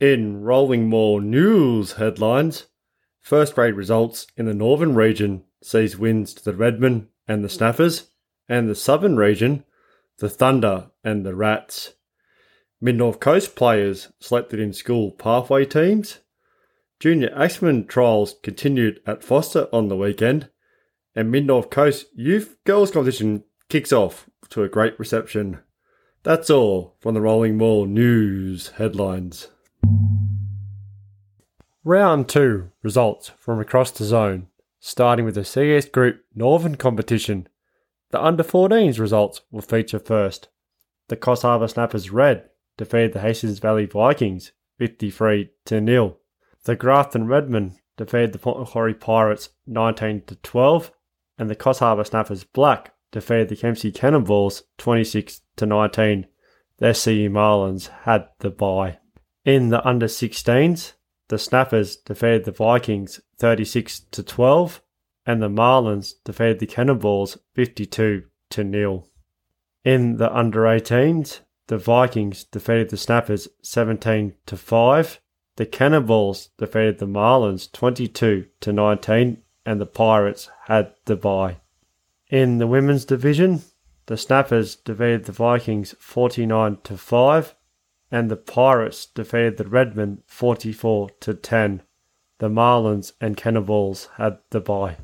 [0.00, 2.66] In Rolling Maul news headlines,
[3.20, 8.08] first grade results in the northern region sees wins to the Redmen and the Snappers,
[8.48, 9.64] and the southern region,
[10.18, 11.94] the Thunder and the Rats.
[12.80, 16.20] Mid North Coast players selected in school pathway teams.
[17.00, 20.48] Junior Axeman trials continued at Forster on the weekend,
[21.16, 25.58] and Mid North Coast Youth Girls Competition kicks off to a great reception.
[26.22, 29.48] That's all from the Rolling Maul News headlines.
[31.88, 37.48] Round 2 results from across the zone, starting with the C.ex Group Northern Competition.
[38.10, 40.48] The under 14s results will feature first.
[41.08, 46.18] The Coffs Harbour Snappers Red defeated the Hastings Valley Vikings 53 to nil.
[46.64, 50.92] The Grafton Redmen defeated the Port Macquarie Pirates 19 to 12,
[51.38, 56.26] and the Coffs Harbour Snappers Black defeated the Kempsey Cannonballs 26 to 19.
[56.76, 58.98] The CU Marlins had the bye.
[59.46, 60.92] In the under 16s,
[61.28, 64.82] the Snappers defeated the Vikings 36 to 12,
[65.26, 69.08] and the Marlins defeated the Cannonballs 52 to nil.
[69.84, 75.20] In the under 18s, the Vikings defeated the Snappers 17 to 5.
[75.56, 81.58] The Cannonballs defeated the Marlins 22 to 19 and the Pirates had the bye.
[82.30, 83.62] In the women's division,
[84.06, 87.54] the Snappers defeated the Vikings 49 to 5
[88.10, 91.82] and the Pirates defeated the Redmen 44 to 10.
[92.38, 94.96] The Marlins and Cannonballs had the bye.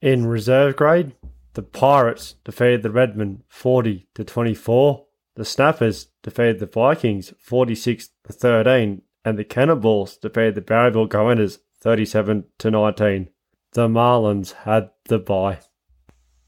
[0.00, 1.14] In reserve grade,
[1.54, 5.04] the Pirates defeated the Redmen 40 to 24.
[5.34, 11.58] The Snappers defeated the Vikings 46 to 13 and the Cannonballs defeated the Barryville Goannas
[11.80, 13.28] 37 to 19
[13.72, 15.58] the Marlins had the bye.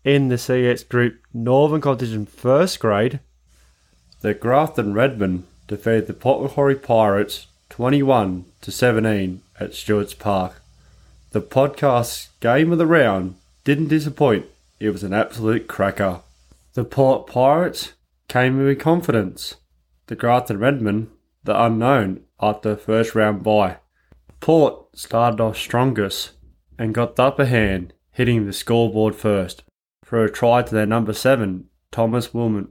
[0.05, 3.21] In the C.ex Group Northern Competition First Grade,
[4.21, 10.61] the Grafton Redmen defeated the Port Macquarie Pirates 21 to 17 at Stewart's Park.
[11.31, 14.47] The podcast's game of the round didn't disappoint.
[14.79, 16.21] It was an absolute cracker.
[16.75, 17.95] The Port Pirates
[18.29, 19.57] came with confidence.
[20.07, 21.11] The Grafton Redmen,
[21.43, 23.79] the unknown, after the first round bye.
[24.41, 26.33] Port started off strongest
[26.79, 29.63] and got the upper hand, hitting the scoreboard first
[30.05, 32.67] for a try to their number 7, Thomas Wilmot.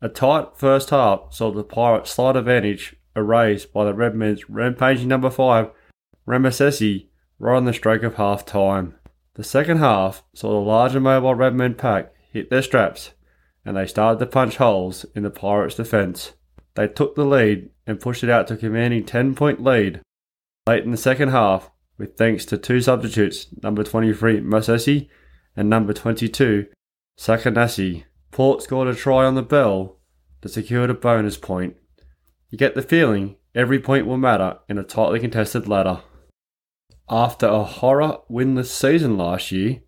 [0.00, 5.30] A tight first half saw the Pirates' slight advantage erased by the Redmen's rampaging number
[5.30, 5.70] 5,
[6.26, 8.94] Ramesesi, right on the stroke of half time.
[9.34, 13.12] The second half saw the larger mobile Redmen pack hit their straps
[13.64, 16.32] and they started to punch holes in the Pirates' defence.
[16.74, 20.00] They took the lead and pushed it out to a commanding 10 point lead.
[20.66, 25.08] Late in the second half, with thanks to two substitutes, number 23 Masesi
[25.56, 26.66] and number 22
[27.18, 28.04] Sakanasi.
[28.30, 29.98] Port scored a try on the bell
[30.42, 31.76] to secure a bonus point.
[32.50, 36.00] You get the feeling every point will matter in a tightly contested ladder.
[37.10, 39.80] After a horror winless season last year,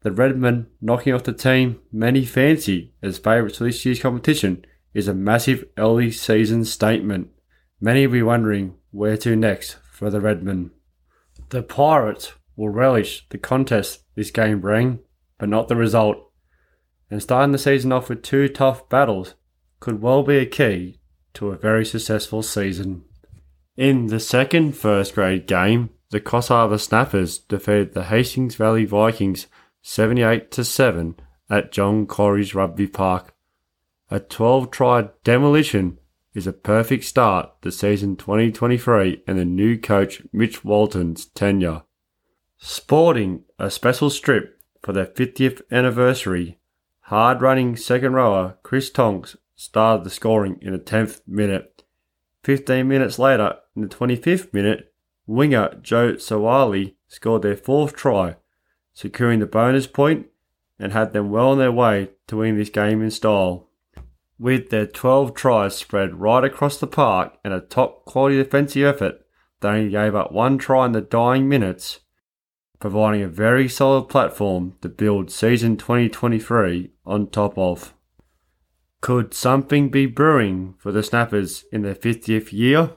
[0.00, 4.64] the Redmen knocking off the team many fancy as favourites for this year's competition
[4.94, 7.28] is a massive early season statement.
[7.80, 10.70] Many will be wondering where to next for the Redmen.
[11.50, 15.00] The Pirates will relish the contest this game bring,
[15.38, 16.31] but not the result.
[17.12, 19.34] And starting the season off with two tough battles
[19.80, 20.98] could well be a key
[21.34, 23.04] to a very successful season.
[23.76, 29.46] In the second first grade game, the Coffs Harbour Snappers defeated the Hastings Valley Vikings
[29.82, 31.16] 78 to 7
[31.50, 33.34] at John Corrie's Rugby Park.
[34.10, 35.98] A 12 try demolition
[36.32, 41.82] is a perfect start to season 2023 and the new coach Mitch Walton's tenure.
[42.56, 46.58] Sporting a special strip for their 50th anniversary,
[47.12, 51.82] hard running second rower Chris Tonks started the scoring in the 10th minute.
[52.42, 54.94] 15 minutes later, in the 25th minute,
[55.26, 58.36] winger Joe Sawali scored their fourth try,
[58.94, 60.28] securing the bonus point
[60.78, 63.68] and had them well on their way to winning this game in style.
[64.38, 69.20] With their 12 tries spread right across the park and a top quality defensive effort,
[69.60, 72.00] they only gave up one try in the dying minutes,
[72.82, 77.94] providing a very solid platform to build season 2023 on top of.
[79.00, 82.90] Could something be brewing for the Snappers in their 50th year?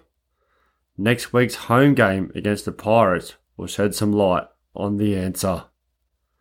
[0.97, 5.65] Next week's home game against the Pirates will shed some light on the answer.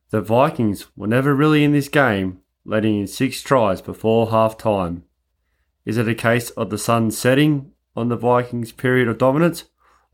[0.09, 5.05] The Vikings were never really in this game letting in six tries before half time.
[5.85, 9.65] Is it a case of the sun setting on the Vikings' period of dominance,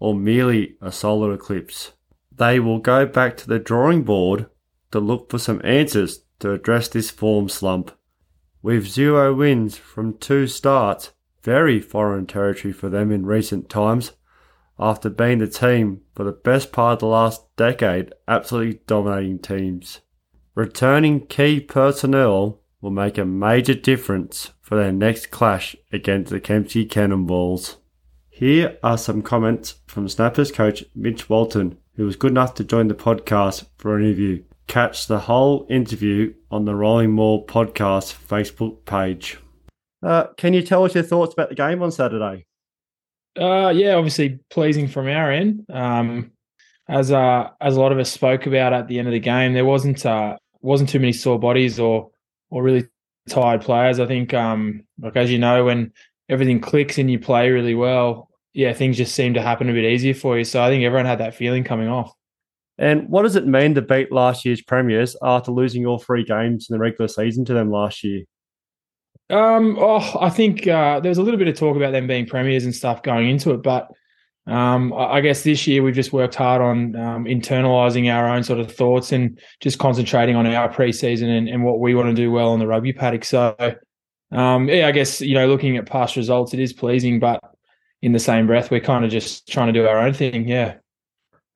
[0.01, 1.93] or merely a solar eclipse?
[2.33, 4.47] They will go back to the drawing board
[4.93, 7.93] to look for some answers to address this form slump.
[8.63, 11.13] With zero wins from two starts,
[11.43, 14.13] very foreign territory for them in recent times,
[14.79, 20.01] after being the team for the best part of the last decade, absolutely dominating teams.
[20.55, 26.87] Returning key personnel will make a major difference for their next clash against the Kempsey
[26.87, 27.77] Cannonballs.
[28.29, 32.89] Here are some comments from Snappers coach Mitch Walton, who was good enough to join
[32.89, 34.43] the podcast for an interview.
[34.69, 39.37] Catch the whole interview on the Rolling Maul podcast Facebook page.
[40.03, 42.47] Uh, can you tell us your thoughts about the game on Saturday?
[43.39, 45.67] Uh, yeah, obviously pleasing from our end.
[45.71, 46.31] Um,
[46.89, 49.53] as uh, as a lot of us spoke about at the end of the game,
[49.53, 52.13] there wasn't uh, wasn't too many sore bodies or
[52.49, 52.89] or really
[53.29, 54.01] tired players.
[54.01, 55.93] I think, um, like as you know, when
[56.31, 59.85] everything clicks and you play really well, yeah, things just seem to happen a bit
[59.85, 60.45] easier for you.
[60.45, 62.13] So I think everyone had that feeling coming off.
[62.79, 66.69] And what does it mean to beat last year's premiers after losing all three games
[66.69, 68.23] in the regular season to them last year?
[69.29, 72.27] Um, oh, I think uh, there was a little bit of talk about them being
[72.27, 73.89] premiers and stuff going into it, but
[74.47, 78.59] um, I guess this year we've just worked hard on um, internalizing our own sort
[78.59, 82.33] of thoughts and just concentrating on our preseason and, and what we want to do
[82.33, 83.25] well on the rugby paddock.
[83.25, 83.55] So,
[84.33, 87.41] um, yeah, I guess you know, looking at past results, it is pleasing, but
[88.03, 90.49] in the same breath, we're kind of just trying to do our own thing.
[90.49, 90.77] Yeah.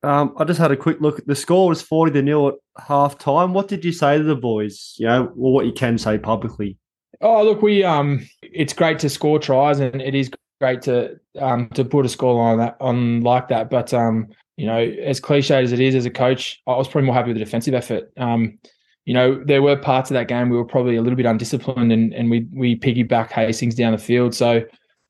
[0.03, 1.25] Um, I just had a quick look.
[1.25, 3.53] The score was forty to nil at half time.
[3.53, 4.93] What did you say to the boys?
[4.97, 6.77] You know, or what you can say publicly.
[7.21, 10.29] Oh, look, we um, it's great to score tries, and it is
[10.61, 13.71] great to um to put a score on that on like that.
[13.71, 14.27] But um,
[14.57, 17.29] you know, as cliched as it is as a coach, I was probably more happy
[17.29, 18.11] with the defensive effort.
[18.17, 18.59] Um,
[19.05, 21.91] you know, there were parts of that game we were probably a little bit undisciplined,
[21.91, 24.35] and and we we piggyback Hastings down the field.
[24.35, 24.63] So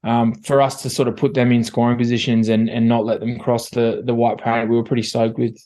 [0.05, 3.19] um, for us to sort of put them in scoring positions and and not let
[3.19, 5.57] them cross the the white paint, we were pretty stoked with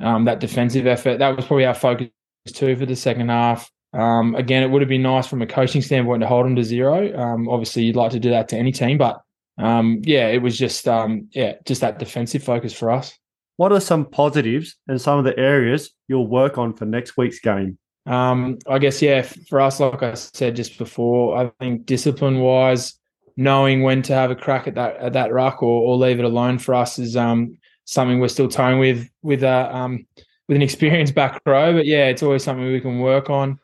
[0.00, 1.18] um, that defensive effort.
[1.18, 2.08] That was probably our focus
[2.48, 3.70] too for the second half.
[3.92, 6.64] Um, again, it would have been nice from a coaching standpoint to hold them to
[6.64, 7.16] zero.
[7.16, 9.20] Um, obviously, you'd like to do that to any team, but
[9.56, 13.16] um, yeah, it was just um, yeah, just that defensive focus for us.
[13.56, 17.38] What are some positives and some of the areas you'll work on for next week's
[17.38, 17.78] game?
[18.06, 22.98] Um, I guess yeah, for us, like I said just before, I think discipline wise,
[23.36, 26.24] knowing when to have a crack at that at that ruck or, or leave it
[26.24, 30.06] alone for us is um, something we're still towing with with a um,
[30.48, 31.72] with an experienced back row.
[31.72, 33.58] But yeah, it's always something we can work on.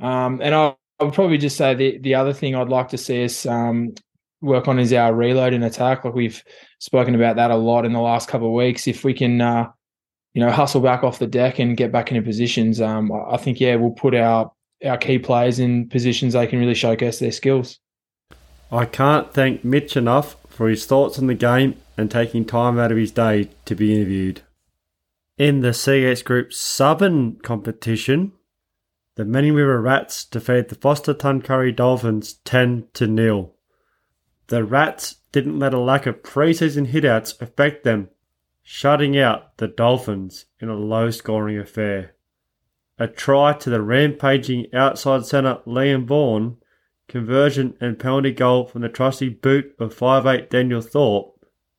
[0.00, 2.98] Um, and I, I would probably just say the the other thing I'd like to
[2.98, 3.94] see us um,
[4.40, 6.04] work on is our reload and attack.
[6.04, 6.42] Like we've
[6.78, 8.86] spoken about that a lot in the last couple of weeks.
[8.86, 9.68] If we can, uh,
[10.34, 13.60] you know, hustle back off the deck and get back into positions, um, I think
[13.60, 14.52] yeah, we'll put our
[14.84, 17.80] our key players in positions they can really showcase their skills.
[18.70, 22.92] I can't thank Mitch enough for his thoughts on the game and taking time out
[22.92, 24.42] of his day to be interviewed.
[25.38, 28.32] In the C.ex Group Southern competition,
[29.14, 33.52] the Manning River Rats defeated the Forster Tuncurry Dolphins 10 to 0.
[34.48, 38.10] The Rats didn't let a lack of preseason hitouts affect them,
[38.62, 42.14] shutting out the Dolphins in a low scoring affair.
[42.98, 46.56] A try to the rampaging outside centre Liam Vaughan,
[47.08, 51.34] conversion and penalty goal from the trusty boot of five-eighth Daniel Thorpe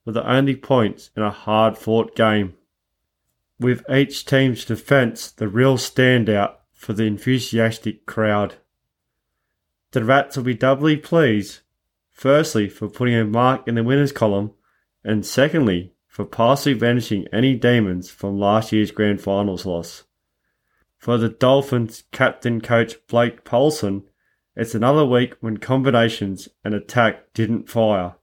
[0.05, 2.55] were the only points in a hard fought game.
[3.59, 8.55] With each team's defence the real standout for the enthusiastic crowd.
[9.91, 11.59] The Rats will be doubly pleased,
[12.11, 14.53] firstly for putting a mark in the winners column,
[15.03, 20.03] and secondly for partially vanishing any demons from last year's grand finals loss.
[20.97, 24.03] For the Dolphins captain coach Blake Polson,
[24.59, 28.15] it's another week when combinations and attack didn't fire.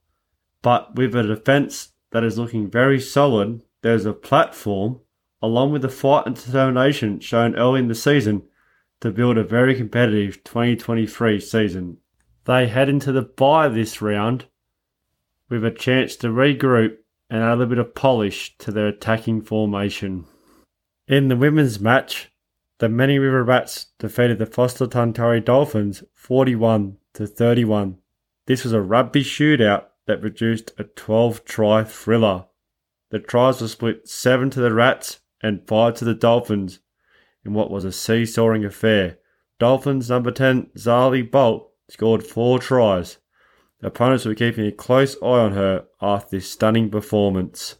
[0.61, 4.99] But with a defence that is looking very solid, there's a platform
[5.41, 8.43] along with the fight and determination shown early in the season,
[8.99, 11.97] to build a very competitive 2023 season.
[12.45, 14.45] They head into the bye this round
[15.49, 16.97] with a chance to regroup
[17.29, 20.25] and add a bit of polish to their attacking formation.
[21.07, 22.31] In the women's match,
[22.79, 27.97] the Manning River Rats defeated the Forster Tuncurry Dolphins 41 to 31.
[28.45, 32.45] This was a rugby shootout that produced a 12 try thriller.
[33.09, 36.79] The tries were split 7 to the Rats and five to the Dolphins
[37.43, 39.17] in what was a seesawing affair.
[39.59, 43.17] Dolphins number 10, Zali Bolt, scored four tries.
[43.81, 47.75] Opponents were keeping a close eye on her after this stunning performance.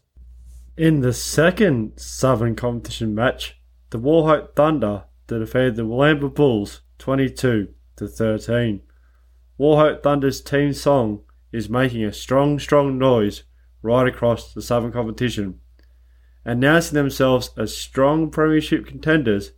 [0.76, 3.57] In the second Southern competition match,
[3.90, 8.82] the Wauchope Thunder defeated the Wallamba Bulls 22 to 13.
[9.58, 13.44] Wauchope Thunder's team song is making a strong, strong noise
[13.82, 15.60] right across the Southern competition
[16.48, 19.52] announcing themselves as strong Premiership contenders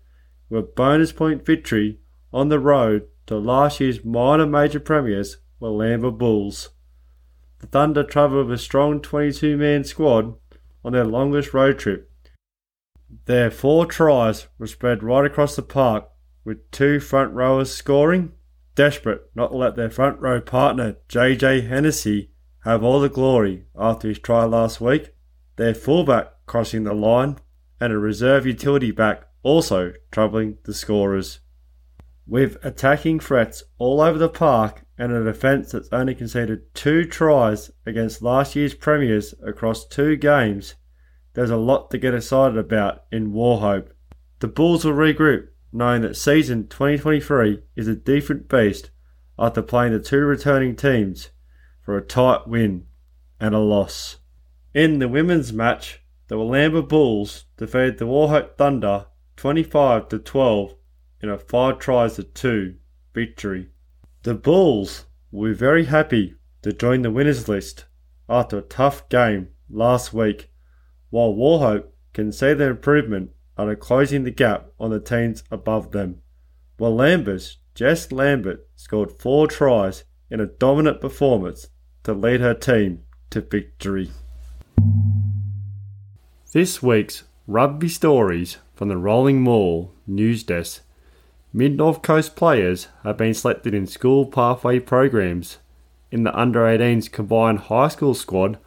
[0.49, 2.01] with a bonus point victory
[2.33, 6.71] on the road to last year's minor major premiers, Wallamba Bulls.
[7.61, 10.35] The Thunder travelled with a strong 22 man squad
[10.85, 12.10] on their longest road trip.
[13.27, 16.09] Their four tries were spread right across the park,
[16.45, 18.33] with two front rowers scoring,
[18.75, 22.31] desperate not to let their front row partner JJ Hennessy
[22.65, 25.15] have all the glory after his try last week,
[25.57, 27.39] their fullback crossing the line,
[27.81, 31.41] and a reserve utility back also troubling the scorers.
[32.27, 37.71] With attacking threats all over the park and a defence that's only conceded two tries
[37.87, 40.75] against last year's premiers across two games,
[41.35, 43.91] there's a lot to get excited about in Wauchope.
[44.41, 48.91] The Bulls will regroup, knowing that season 2023 is a different beast
[49.39, 51.31] after playing the two returning teams
[51.83, 52.87] for a tight win
[53.41, 54.19] and a loss.
[54.75, 59.07] In the women's match, the Wallamba Bulls defeated the Wauchope Thunder
[59.37, 60.75] 25 to 12
[61.23, 62.75] in a 5 tries to 2
[63.15, 63.69] victory.
[64.23, 67.87] The Bulls be very happy to join the winners list
[68.29, 70.53] after a tough game last week,
[71.11, 76.23] while Wauchope can see their improvement under closing the gap on the teams above them.
[76.79, 81.69] While Lambert, Jess Lambert scored four tries in a dominant performance
[82.05, 84.11] to lead her team to victory.
[86.53, 90.83] This week's Rugby Stories from the Rolling Maul news desk.
[91.53, 95.59] Mid North Coast players have been selected in school pathway programs.
[96.11, 98.59] In the under 18s combined high school squad,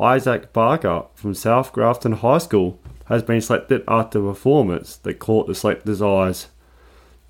[0.00, 5.46] Isaac Barker from South Grafton High School has been selected after a performance that caught
[5.48, 6.48] the selectors' eyes.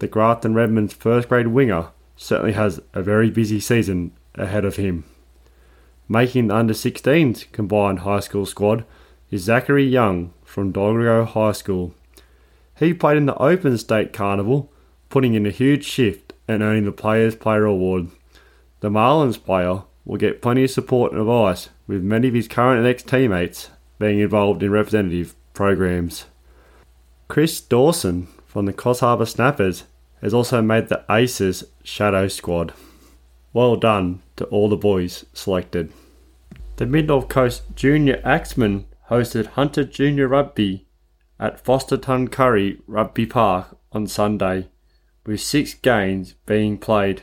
[0.00, 5.04] The Grafton Redmonds first grade winger certainly has a very busy season ahead of him.
[6.08, 8.84] Making the under 16s combined high school squad
[9.30, 11.94] is Zachary Young from Dorrigo High School.
[12.78, 14.70] He played in the Open State Carnival
[15.08, 18.08] putting in a huge shift and earning the Players Player Award.
[18.80, 22.78] The Marlins player will get plenty of support and advice, with many of his current
[22.78, 26.26] and ex teammates being involved in representative programs.
[27.26, 29.84] Chris Dawson from the Coffs Harbour Snappers
[30.22, 32.72] has also made the Aces Shadow Squad.
[33.52, 35.92] Well done to all the boys selected.
[36.76, 40.86] The Mid North Coast Junior Axemen hosted Hunter Junior Rugby
[41.40, 44.68] at Forster Curry Rugby Park on Sunday
[45.24, 47.22] with six games being played.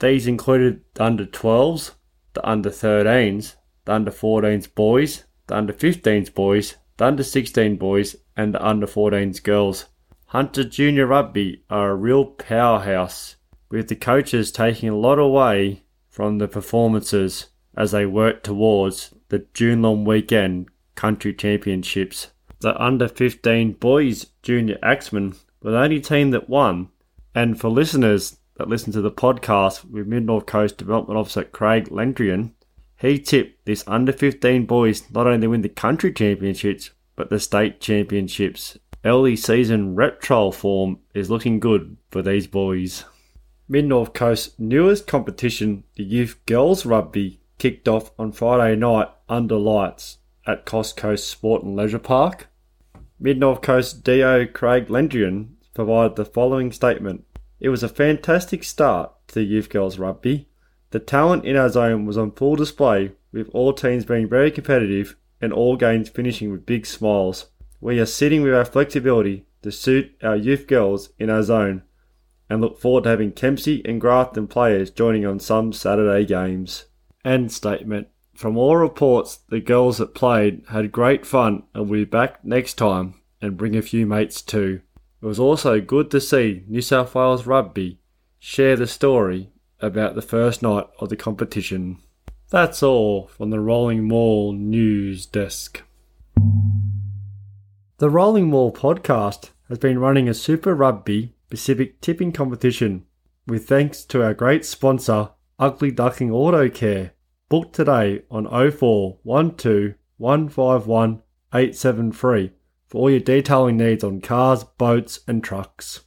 [0.00, 1.92] These included the under 12s,
[2.34, 8.16] the under 13s, the under 14s boys, the under 15s boys, the under 16 boys,
[8.36, 9.86] and the under 14s girls.
[10.26, 13.36] Hunter Junior Rugby are a real powerhouse,
[13.70, 19.46] with the coaches taking a lot away from the performances as they work towards the
[19.52, 22.28] June long weekend country championships.
[22.60, 26.88] The under 15 boys junior axemen were the only team that won
[27.34, 31.88] and for listeners that listen to the podcast with Mid North Coast Development Officer Craig
[31.88, 32.52] Lendrian,
[33.04, 37.80] he tipped this under 15 boys not only win the country championships, but the state
[37.80, 38.78] championships.
[39.04, 43.04] Early season rep trial form is looking good for these boys.
[43.68, 49.56] Mid North Coast's newest competition, the Youth Girls Rugby, kicked off on Friday night under
[49.56, 52.48] lights at Coffs Coast Sport and Leisure Park.
[53.20, 57.24] Mid North Coast DO Craig Lendrian provided the following statement.
[57.60, 60.48] It was a fantastic start to the youth girls rugby.
[60.94, 65.16] The talent in our zone was on full display, with all teams being very competitive
[65.40, 67.46] and all games finishing with big smiles.
[67.80, 71.82] We are sitting with our flexibility to suit our youth girls in our zone
[72.48, 76.84] and look forward to having Kempsey and Grafton players joining on some Saturday games.
[77.24, 78.06] End statement.
[78.32, 82.74] From all reports, the girls that played had great fun and will be back next
[82.74, 84.80] time and bring a few mates too.
[85.20, 87.98] It was also good to see New South Wales Rugby
[88.38, 89.50] share the story
[89.84, 91.98] about the first night of the competition.
[92.50, 95.82] That's all from the Rolling Maul news desk.
[97.98, 103.04] The Rolling Maul podcast has been running a Super Rugby Pacific tipping competition
[103.46, 107.12] with thanks to our great sponsor, Ugly Duckling Auto Care.
[107.48, 111.22] Book today on 0412 151
[111.52, 112.50] 873
[112.88, 116.00] for all your detailing needs on cars, boats, and trucks.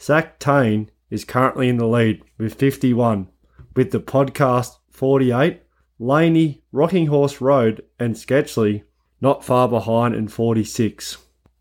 [0.00, 3.28] Zach Tane is currently in the lead with 51,
[3.76, 5.60] with the podcast 48,
[5.98, 8.84] Laney, Rocking Horse Road, and Sketchley
[9.20, 11.18] not far behind in 46.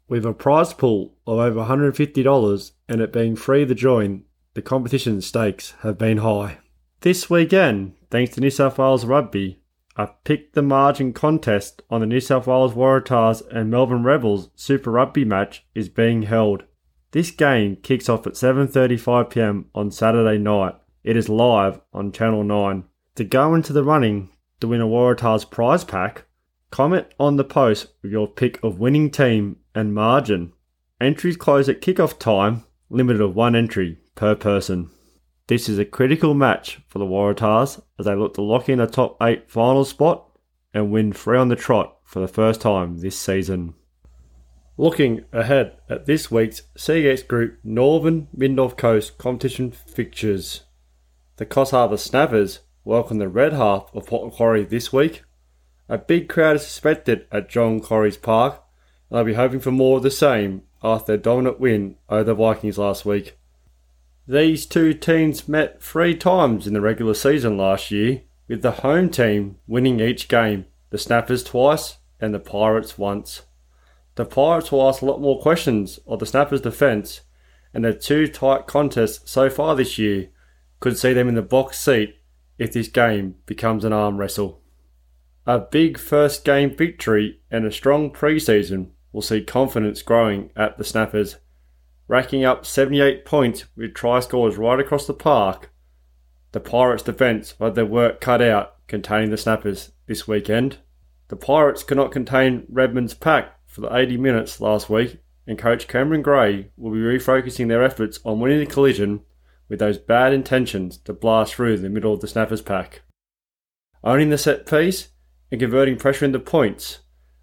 [0.08, 5.22] With a prize pool of over $150 and it being free to join, the competition
[5.22, 6.60] stakes have been high.
[7.02, 9.60] This weekend, thanks to New South Wales Rugby,
[9.98, 14.92] a pick the margin contest on the New South Wales Waratahs and Melbourne Rebels Super
[14.92, 16.64] Rugby match is being held.
[17.12, 20.76] This game kicks off at 7.35pm on Saturday night.
[21.04, 22.84] It is live on Channel 9.
[23.16, 26.26] To go into the running to win a Waratahs prize pack,
[26.72, 30.54] Comment on the post with your pick of winning team and margin.
[31.02, 34.90] Entries close at kickoff time, limited of one entry per person.
[35.48, 38.88] This is a critical match for the Waratahs as they look to lock in a
[38.88, 40.30] top 8 final spot
[40.74, 43.74] and win three on the trot for the first time this season.
[44.82, 50.64] Looking ahead at this week's C.ex Group Northern Mid North Coast competition fixtures.
[51.36, 55.22] The Coffs Harbour Snappers welcome the red half of Port Macquarie this week.
[55.88, 58.64] A big crowd is expected at John Corrie's Park,
[59.12, 62.34] and they'll be hoping for more of the same after their dominant win over the
[62.34, 63.38] Vikings last week.
[64.28, 69.12] These two teams met three times in the regular season last year, with the home
[69.12, 73.44] team winning each game, the Snappers twice and the Pirates once.
[74.16, 77.22] The Pirates will ask a lot more questions of the Snappers' defence,
[77.74, 80.30] and the two tight contests so far this year
[80.80, 82.16] could see them in the box seat
[82.58, 84.62] if this game becomes an arm wrestle.
[85.48, 90.84] A big first game victory and a strong pre-season will see confidence growing at the
[90.84, 91.38] Snappers
[92.12, 95.72] racking up 78 points with try scores right across the park.
[96.52, 100.80] The Pirates' defence had their work cut out containing the Snappers this weekend.
[101.30, 105.88] The Pirates could not contain Redmen's pack for the 80 minutes last week, and coach
[105.88, 109.22] Cameron Gray will be refocusing their efforts on winning the collision
[109.70, 113.02] with those bad intentions to blast through the middle of the Snappers pack.
[114.04, 115.08] Owning the set piece
[115.50, 117.00] and converting pressure into points,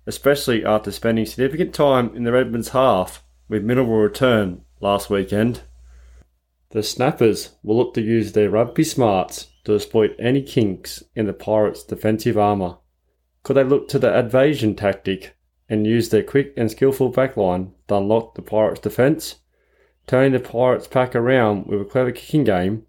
[0.06, 5.62] especially after spending significant time in the Redmen's half, with minimal return last weekend.
[6.70, 11.32] The Snappers will look to use their rugby smarts to exploit any kinks in the
[11.32, 12.76] Pirates' defensive armour.
[13.42, 15.37] Could they look to the evasion tactic
[15.68, 19.36] and use their quick and skillful backline to unlock the Pirates' defence,
[20.06, 22.86] turning the Pirates' pack around with a clever kicking game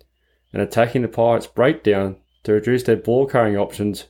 [0.54, 4.06] and attacking the Pirates' breakdown to reduce their ball carrying options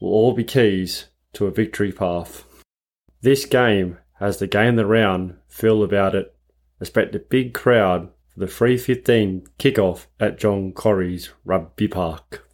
[0.00, 2.44] will all be keys to a victory path.
[3.20, 6.34] This game has the game the round feel about it.
[6.80, 12.48] Expect a big crowd for the 3.15 kickoff at John Corrie's Rugby Park.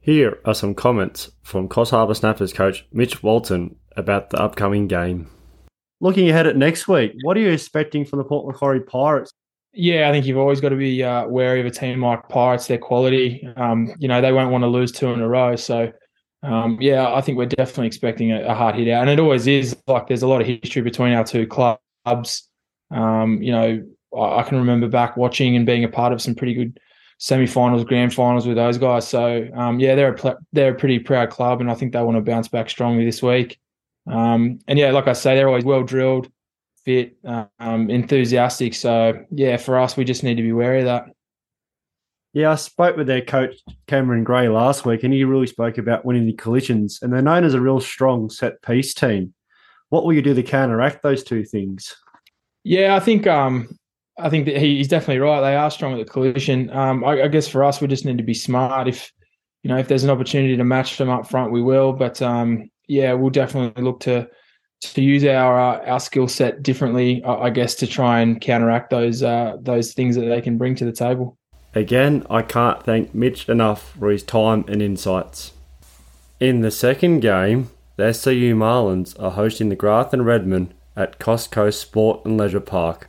[0.00, 5.28] Here are some comments from Coffs Harbour Snappers coach Mitch Walton about the upcoming game.
[6.00, 9.32] Looking ahead at next week, what are you expecting from the Port Macquarie Pirates?
[9.72, 12.66] Yeah, I think you've always got to be uh, wary of a team like Pirates,
[12.66, 13.46] their quality.
[13.56, 15.54] Um, you know, they won't want to lose two in a row.
[15.56, 15.92] So
[16.42, 19.46] um, yeah, I think we're definitely expecting a, a, hard hit out, and it always
[19.46, 19.76] is.
[19.86, 22.48] Like there's a lot of history between our two clubs.
[22.90, 23.84] Um, you know,
[24.16, 26.80] I, I, can remember back watching and being a part of some pretty good
[27.18, 29.06] semi-finals, grand finals with those guys.
[29.06, 32.16] So um, yeah, they're a they're a pretty proud club, and I think they want
[32.16, 33.60] to bounce back strongly this week.
[34.10, 36.30] Um, and yeah, like I say, they're always well drilled,
[36.84, 38.74] fit, um, enthusiastic.
[38.74, 41.04] So yeah, for us, we just need to be wary of that.
[42.32, 43.56] Yeah, I spoke with their coach
[43.88, 47.00] Cameron Gray last week, and he really spoke about winning the collisions.
[47.02, 49.34] And they're known as a real strong set piece team.
[49.88, 51.94] What will you do to counteract those two things?
[52.62, 53.76] Yeah, I think um,
[54.18, 55.40] I think that he's definitely right.
[55.40, 56.70] They are strong at the collision.
[56.70, 58.86] Um, I, I, guess for us, we just need to be smart.
[58.86, 59.10] If
[59.62, 61.92] you know, if there's an opportunity to match them up front, we will.
[61.92, 64.28] But um, yeah, we'll definitely look to
[64.80, 67.22] to use our uh, our skill set differently.
[67.24, 70.84] I guess to try and counteract those uh, those things that they can bring to
[70.84, 71.38] the table.
[71.74, 75.52] Again, I can't thank Mitch enough for his time and insights.
[76.40, 81.80] In the second game, the SCU Marlins are hosting the Grafton Redmen at Coffs Coast
[81.80, 83.08] Sport and Leisure Park.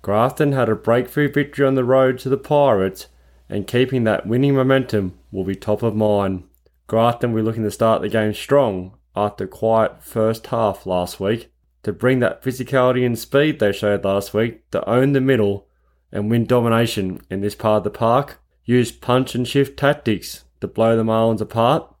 [0.00, 3.08] Grafton had a breakthrough victory on the road to the Pirates,
[3.48, 6.44] and keeping that winning momentum will be top of mind.
[6.86, 11.52] Grafton will be looking to start the game strong after quiet first half last week
[11.82, 15.66] to bring that physicality and speed they showed last week to own the middle
[16.12, 20.68] and win domination in this part of the park, use punch and shift tactics to
[20.68, 21.92] blow the Marlins apart.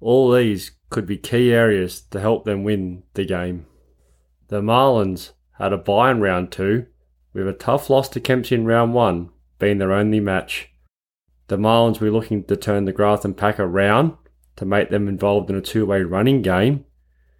[0.00, 3.66] All these could be key areas to help them win the game.
[4.48, 6.86] The Marlins had a bye in round two,
[7.32, 10.70] with a tough loss to Kempsey in round one being their only match.
[11.48, 14.16] The Marlins were looking to turn the Grafton pack around
[14.56, 16.84] to make them involved in a two way running game,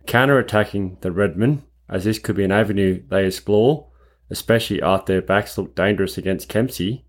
[0.07, 3.89] counter attacking the Redmen, as this could be an avenue they explore
[4.31, 7.05] especially after their backs looked dangerous against Kempsey,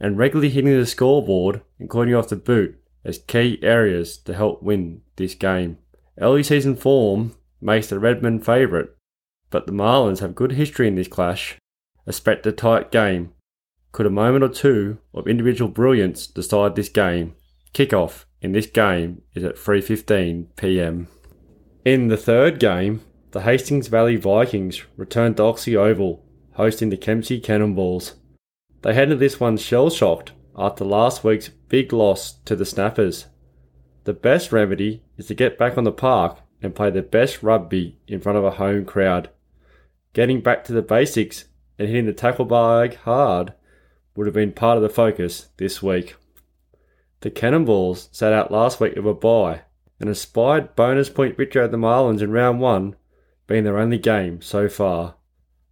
[0.00, 5.02] and regularly hitting the scoreboard, including off the boot, as key areas to help win
[5.16, 5.78] this game.
[6.20, 8.88] Early season form makes the Redmen favourite,
[9.50, 11.56] but the Marlins have good history in this clash.
[12.06, 13.32] Expect a tight game.
[13.92, 17.34] Could a moment or two of individual brilliance decide this game?
[17.72, 21.08] Kickoff in this game is at 3:15 p.m.
[21.84, 26.24] In the third game, the Hastings Valley Vikings return to Oxley Oval
[26.58, 28.16] hosting the Kempsey Cannonballs.
[28.82, 33.26] They headed this one shell shocked after last week's big loss to the Snappers.
[34.02, 37.96] The best remedy is to get back on the park and play the best rugby
[38.08, 39.30] in front of a home crowd.
[40.14, 41.44] Getting back to the basics
[41.78, 43.52] and hitting the tackle bag hard
[44.16, 46.16] would have been part of the focus this week.
[47.20, 49.62] The Cannonballs sat out last week of a bye,
[50.00, 52.96] and aspired bonus point victory at the Marlins in round one
[53.46, 55.16] being their only game so far.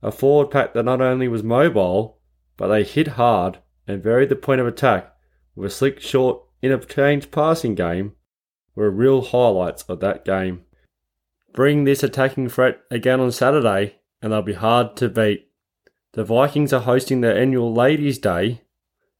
[0.02, 2.18] A forward pack that not only was mobile,
[2.56, 5.14] but they hit hard and varied the point of attack
[5.54, 8.12] with a slick, short, interchange passing game
[8.74, 10.64] were real highlights of that game.
[11.52, 15.50] Bring this attacking threat again on Saturday, and they'll be hard to beat.
[16.12, 18.62] The Vikings are hosting their annual Ladies' Day,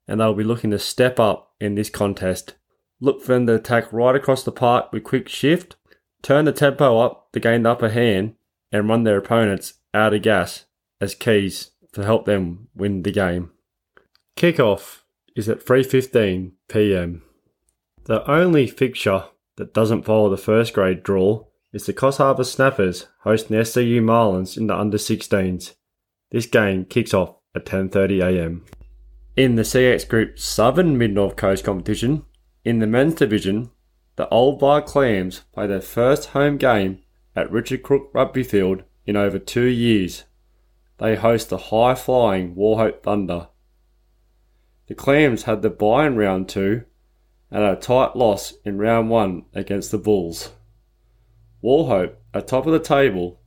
[0.09, 2.55] and they'll be looking to step up in this contest.
[3.01, 5.77] Look for them to attack right across the park with quick shift,
[6.23, 8.35] turn the tempo up to gain the upper hand,
[8.73, 10.65] and run their opponents out of gas
[11.01, 13.51] as keys to help them win the game.
[14.37, 15.03] Kickoff
[15.35, 17.23] is at 3:15 p.m.
[18.05, 19.25] The only fixture
[19.57, 24.01] that doesn't follow the first grade draw is the Coffs Harbour Snappers hosting the SCU
[24.01, 25.75] Marlins in the under 16s.
[26.31, 28.65] This game kicks off at 10:30 a.m.
[29.37, 32.25] In the C.ex Group Southern Mid North Coast competition,
[32.65, 33.71] in the men's division,
[34.17, 37.03] the Old Bar Clams play their first home game
[37.35, 40.25] at Richard Crook Rugby Field in over two years.
[40.97, 43.49] They host the high flying Wauchope Thunder.
[44.87, 46.85] The Clams had the bye in round two
[47.51, 50.53] and a tight loss in round one against the Bulls.
[51.63, 53.39] Wauchope, at top of the table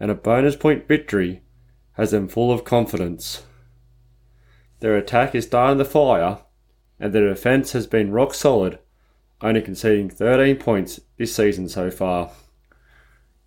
[0.00, 1.42] and a bonus point victory,
[1.92, 3.42] has them full of confidence.
[4.84, 6.40] Their attack is starting the fire,
[7.00, 8.78] and their defence has been rock solid,
[9.40, 12.32] only conceding 13 points this season so far.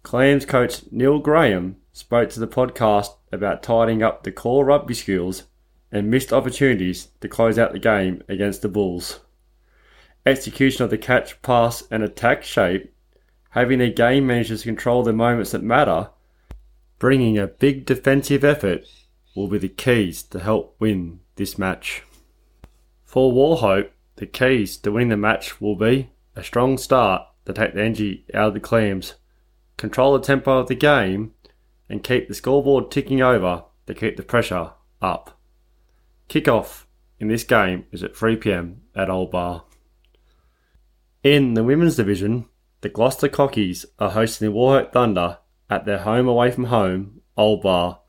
[0.01, 5.43] Clams coach Neil Graham spoke to the podcast about tidying up the core rugby skills
[5.91, 9.19] and missed opportunities to close out the game against the Bulls.
[10.25, 12.91] Execution of the catch, pass, and attack shape,
[13.51, 16.09] having their game managers control the moments that matter,
[16.97, 18.87] bringing a big defensive effort
[19.35, 22.03] will be the keys to help win this match.
[23.05, 27.73] For Wauchope, the keys to winning the match will be a strong start to take
[27.73, 29.13] the energy out of the clams
[29.77, 31.33] control the tempo of the game,
[31.87, 34.71] and keep the scoreboard ticking over to keep the pressure
[35.01, 35.39] up.
[36.27, 36.85] Kickoff
[37.19, 39.63] in this game is at 3pm at Old Bar.
[41.23, 42.45] In the women's division,
[42.81, 45.37] the Gloucester Cockies are hosting the Wauchope Thunder
[45.69, 48.01] at their home away from home, Old Bar.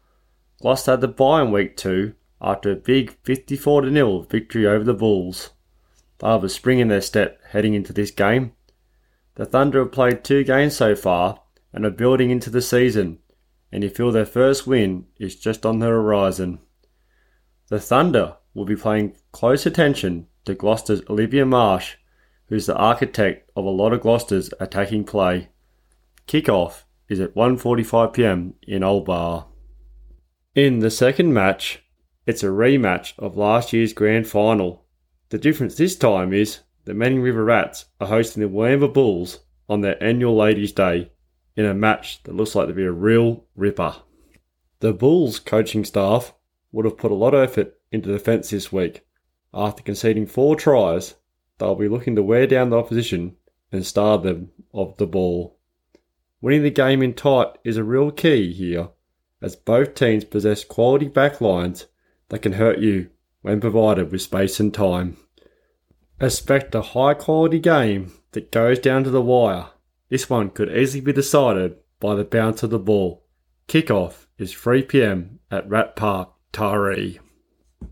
[0.60, 4.94] Gloucester had the bye in week two after a big 54 0 victory over the
[4.94, 5.50] Bulls.
[6.18, 8.52] They have a spring in their step heading into this game.
[9.36, 13.18] The Thunder have played two games so far and are building into the season,
[13.70, 16.60] and you feel their first win is just on the horizon.
[17.68, 21.96] The Thunder will be paying close attention to Gloucester's Olivia Marsh,
[22.46, 25.50] who's the architect of a lot of Gloucester's attacking play.
[26.26, 29.46] Kickoff is at 1.45pm in Old Bar.
[30.54, 31.82] In the second match,
[32.28, 34.84] it's a rematch of last year's grand final.
[35.30, 39.80] The difference this time is the Manning River Rats are hosting the Wamba Bulls on
[39.80, 41.10] their annual Ladies' Day
[41.56, 43.96] in a match that looks like to be a real ripper.
[44.80, 46.34] The Bulls coaching staff
[46.70, 49.06] would have put a lot of effort into defence this week.
[49.54, 51.14] After conceding four tries,
[51.56, 53.36] they'll be looking to wear down the opposition
[53.72, 55.58] and starve them of the ball.
[56.42, 58.90] Winning the game in tight is a real key here,
[59.40, 61.86] as both teams possess quality backlines
[62.28, 63.10] that can hurt you
[63.42, 65.16] when provided with space and time.
[66.20, 69.68] Expect a high quality game that goes down to the wire
[70.08, 73.24] this one could easily be decided by the bounce of the ball.
[73.66, 77.18] Kickoff is 3pm at Rat Park, Taree.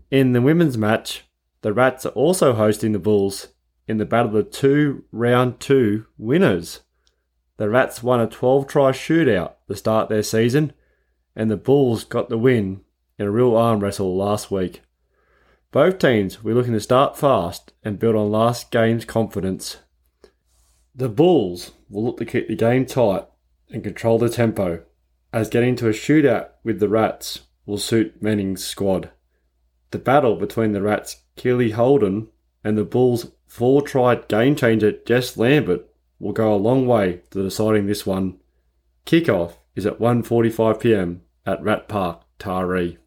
[0.09, 1.25] In the women's match,
[1.61, 3.49] the Rats are also hosting the Bulls
[3.87, 6.81] in the battle of the two round two winners.
[7.57, 10.73] The Rats won a 12 try shootout to start their season,
[11.35, 12.81] and the Bulls got the win
[13.17, 14.81] in a real arm wrestle last week.
[15.71, 19.77] Both teams were looking to start fast and build on last game's confidence.
[20.95, 23.25] The Bulls will look to keep the game tight
[23.69, 24.83] and control the tempo,
[25.33, 29.11] as getting to a shootout with the Rats will suit Manning's squad.
[29.91, 32.29] The battle between the Rats' Keely Holden
[32.63, 35.85] and the Bulls' four-tried game changer Jess Lambert
[36.19, 38.39] will go a long way to deciding this one.
[39.05, 42.97] Kickoff is at 1.45pm at Rat Park, Taree.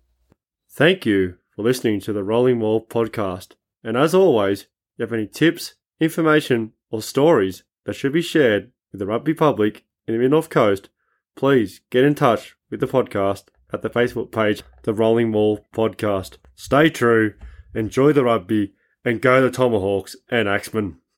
[0.80, 3.52] Thank you for listening to the Rolling Maul podcast.
[3.84, 8.72] And as always, if you have any tips, information, or stories that should be shared
[8.90, 10.88] with the rugby public in the North Coast,
[11.36, 16.38] please get in touch with the podcast at the Facebook page, The Rolling Maul Podcast.
[16.54, 17.34] Stay true,
[17.74, 18.72] enjoy the rugby,
[19.04, 20.96] and go the Tomahawks and Axemen.